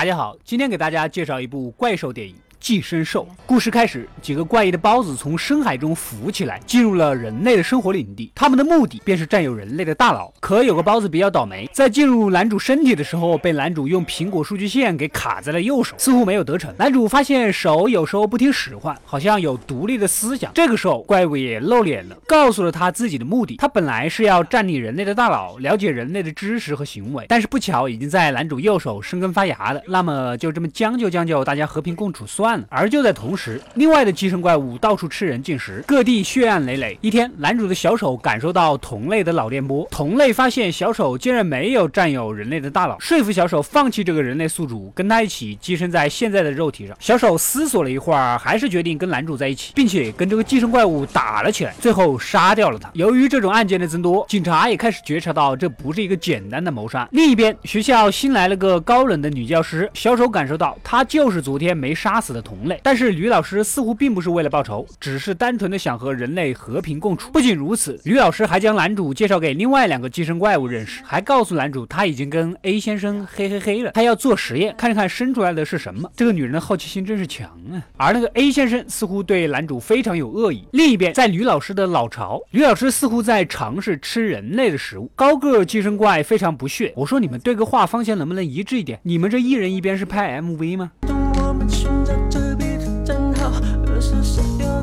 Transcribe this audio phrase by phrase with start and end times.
[0.00, 2.34] 大家好，今天给大家介绍一部怪兽电影。
[2.60, 8.30] 寄生兽故事开始，几个怪异的孢子从深海中浮起来，进入了人类的生活领地。
[8.34, 10.32] 他们的目的便是占有人类的大脑。
[10.40, 16.72] 可有个孢子比较倒霉，在进入男主身体的时候，被男主用苹果数据线给卡在了右手，似乎没有得逞。
[16.76, 20.52] 男主发现手有时候不听使唤，好像有独立的思想。
[20.54, 23.56] 这个时候，怪物也露脸了，告诉了他自己的目的。
[23.56, 29.80] 他本来是要占领人类的大脑，了解人类的知识和行为，但是不巧已经在男主右手生根发芽了。
[29.88, 32.59] 那么就这么将就将就，大家和平共处算了。
[32.68, 36.98] 而就在同时，另外的寄生怪物到处吃人进食，各地血案累累。
[37.00, 46.96] 一天，男主的小手感受到同类的脑电波，同类发现小手竟然没有占有人类的大脑，说服小手放弃这个人类宿主，跟他一起寄生在现在的肉体上。
[47.00, 52.90] 小手思索了一会儿，还是决定跟男主在一起，并且跟这个寄生怪物打了起来，最后杀掉了他。
[52.94, 57.08] 由于这种案件的增多，警察也开始觉察到这不是一个简单的谋杀。
[57.12, 62.80] 另一边，学校新来了个高冷的女教师，小手感受到她就是昨天没杀死的同类。
[62.82, 67.30] 但是吕老师似乎并不是为了报仇，只是单纯的想和人类和平共处。
[67.30, 76.10] 不仅如此，吕老师还将男主介绍给另外两个寄生怪物认识，还告诉男主他已经跟 A 先生嘿嘿嘿了，他要做实验，看看生出来的是什么。
[76.16, 77.82] 这个女人的好奇心真是强啊！
[77.96, 80.64] 而那个 A 先生似乎对男主非常有恶意。
[80.72, 85.10] 另一边，在吕老师的老巢，吕老师似乎在尝试吃人类的食物。
[85.14, 88.98] 高个寄生怪非常不屑，我说你们对个话方向能不能一致一点？
[89.02, 90.92] 你们这一人一边是拍 MV 吗？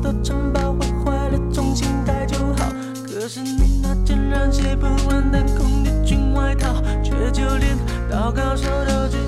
[0.00, 2.72] 的城堡毁坏了，重新盖就好。
[3.06, 7.76] 可是你那件染血不完的空军军外套，却就连
[8.10, 9.27] 祷告手都治不好。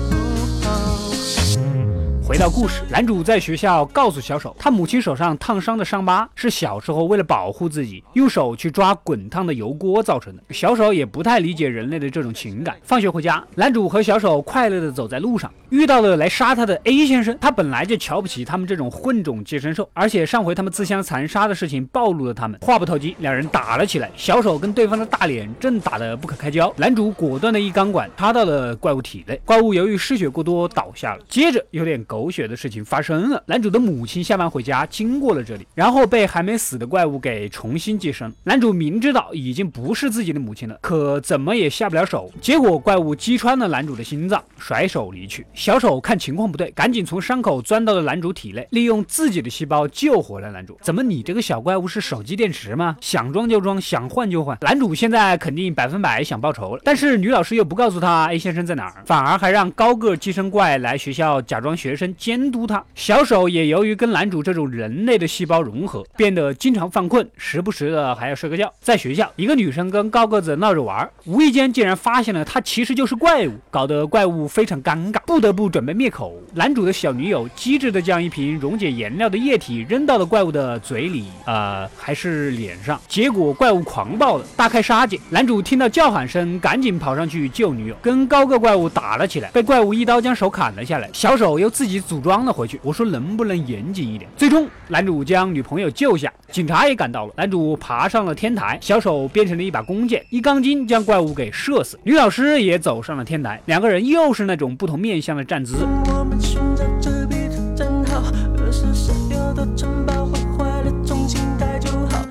[2.41, 10.41] 到故事，男主在学校告诉小手，他母亲手上烫伤的伤疤是小时候为了保护自己，用手去抓滚烫的油锅造成的。
[10.49, 12.75] 小手也不太理解人类的这种情感。
[12.81, 17.37] 放学回家，男主和小手快乐的走在路上，遇到了来杀他的 A 先生。
[17.39, 22.59] 他本来就瞧不起他们这种混种寄生兽，而且上回他们自相残杀的事情暴露了他们。
[22.63, 24.09] 话不投机，两人打了起来。
[24.15, 31.23] 小手跟对方的大脸正打得不可开交，男主果断的一钢管插到了怪物体内，怪物由于失血过多倒下了。
[31.29, 32.30] 接着有点狗。
[32.31, 38.33] 血的事情发生了，男主的母亲下班回家经过了这里，然后被还没死的怪物给重新寄生。
[38.43, 42.31] 男主明知道已经不是自己的母亲了，可怎么也下不了手。
[42.39, 45.45] 结果怪物击穿了男主的心脏，甩手离去。
[45.53, 50.77] 小手看情况不对，赶紧从伤口钻到了男主体内，利用自己的细胞救活了男主。
[50.81, 52.95] 怎么你这个小怪物是手机电池吗？
[53.01, 54.57] 想装就装，想换就换。
[54.61, 62.10] 男主现在肯定百分百想报仇了，但是女老师又不告诉他 A 先生在哪儿，反而还让高个寄生怪来学校假装学生。
[62.15, 68.71] 监督他，小手也由于跟男主这种人类的细胞融合，变得经常犯困，时不时的还要睡个觉。
[68.81, 76.35] 在学校，一个女生跟高个子闹着玩，无意间竟然发现了他其实就是怪物，搞得怪物非常尴尬，不得不准备灭口。
[76.53, 85.19] 男主的小女友机智的将一瓶溶解颜料的液体扔到了怪物的嘴里，呃，还是脸上，结果怪物狂暴了，大开杀戒。
[85.29, 91.09] 男主听到叫喊声，赶紧跑上去救女友，跟高个怪物打了起来，被怪物一刀将手砍了下来。
[91.13, 92.00] 小手又自己。
[92.01, 94.29] 组装了回去，我说能不能严谨一点？
[94.35, 97.33] 最终，男主将女朋友救下，警察也赶到了。
[97.37, 101.99] 男主爬上了天台，小手变成了一把弓箭，一钢筋将怪物给射死。
[102.03, 105.85] 女老师也走上了天台，两个人又是那种不同面相的站姿。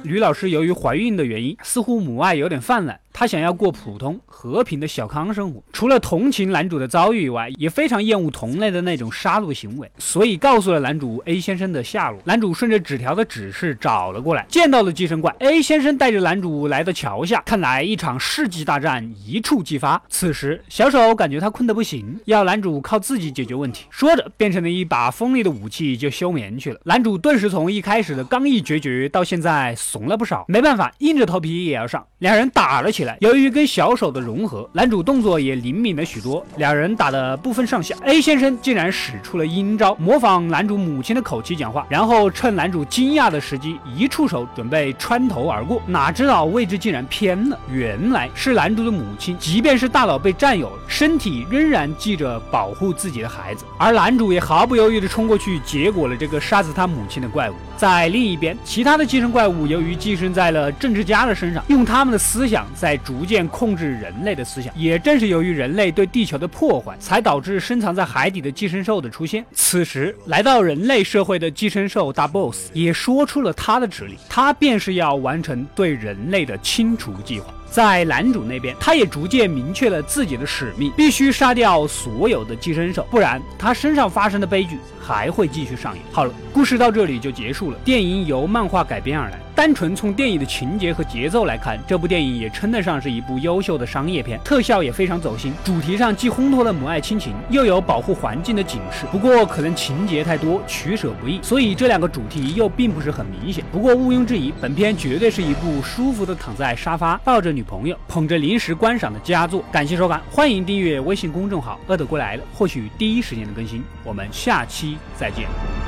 [0.03, 2.99] 女老师由于怀孕的原因，似乎母爱有点泛滥。
[3.21, 12.19] 他想要过普通和平的小康生活，除了同情男主的遭遇以外，也非常厌恶同类的那种杀戮行为，所以告诉了男主 A 先生的下落。
[12.25, 15.37] 男主顺着纸条的指示找了过来，见到了寄生怪。
[15.41, 20.03] A 先生带着男主来到桥下，看来一场世纪大战一触即发。
[20.09, 23.85] 此时，小手感觉他困得不行，要男主靠自己解决问题。
[23.91, 26.81] 说着，变成了一把锋利的武器就休眠去了。
[26.85, 30.47] 男主顿时从一开始的刚毅决绝，到现在怂了不少。
[30.49, 32.03] 没办法，硬着头皮也要上。
[32.21, 37.95] 两人打了起来由于跟小手的融合，男主动作也灵敏了许多，两人打得不分上下。
[38.05, 45.83] A 先生竟然使出了阴招，模仿男主母亲的口气讲话，然后趁男主惊讶的时机一触手，准备穿头而过。
[45.87, 53.65] 哪知道位置竟然偏了，原来是男主的母亲，即便是大脑被占有了，身体仍然记着保护自己的孩子。
[53.79, 57.55] 而男主也毫不犹豫地冲过去，结果了这个杀死他母亲的怪物。
[57.77, 63.00] 在另一边，其他的寄生怪物由于寄生在了政治家的身上，用他们的思想在。
[63.05, 69.45] 逐渐控制人类的思想，也正是由于人类对地球的破坏，才导致深藏在海底的寄生兽的出现。
[69.53, 77.53] 此时，来到人类社会的寄生兽大 boss 也说出了他的指令，他便是要完成对人类的清除计划。
[77.71, 86.05] 在男主那边，他也逐渐明确了自己的使命，必须杀掉所有的寄生兽，不然他身上发生的悲剧还会继续上演。
[86.11, 87.79] 好了，故事到这里就结束了。
[87.85, 89.39] 电影由漫画改编而来。
[89.61, 99.05] 单纯从电影的情节和节奏来看，这部电影也称得上是一部优秀的商业片，特效也非常走心，主题上既烘托了母爱亲情，又有保护环境的警示。
[99.13, 103.63] 不过可能情节太多，取舍不易，所以这两个主题又并不是很明显。
[103.71, 109.63] 不过毋庸置疑，本片绝对是一部舒服的躺在沙发，抱着女朋友，捧着零食观赏的佳作。
[109.71, 113.85] 感谢收看，欢迎订阅微信公众号“饿得过来了”，获取第一时间的更新。
[114.05, 115.80] 我们下期再见。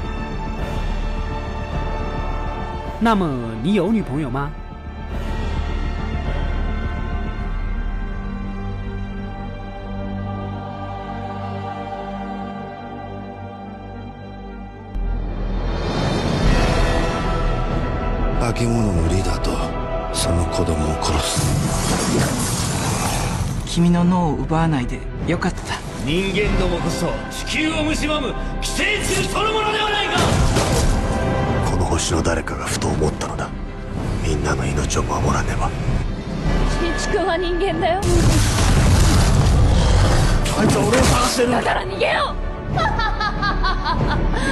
[3.04, 4.48] 那么你有女朋友吗？
[18.40, 19.50] 化け物のリーダーと
[20.14, 21.42] その子供を殺す。
[23.66, 25.74] 君の脳を奪わないでよかった。
[26.06, 27.08] 人間どもこそ
[27.46, 30.31] 地球を蝕む寄生虫そのものではないか
[31.92, 33.50] 星の誰かがふと思ったのだ。
[34.26, 35.70] みんなの命を守らねば。
[36.80, 38.00] 新地君は人間だよ。
[40.58, 41.62] あいつは俺を探してるだ。
[41.62, 42.34] から逃げよ